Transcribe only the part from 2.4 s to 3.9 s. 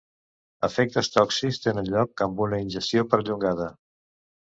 una ingestió perllongada.